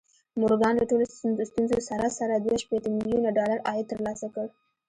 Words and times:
مورګان 0.39 0.73
له 0.77 0.85
ټولو 0.89 1.05
ستونزو 1.49 1.77
سره 1.89 2.07
سره 2.17 2.33
دوه 2.45 2.57
شپېته 2.63 2.87
ميليونه 2.97 3.29
ډالر 3.37 3.59
عايد 3.69 3.85
ترلاسه 3.91 4.27
کړ. 4.33 4.47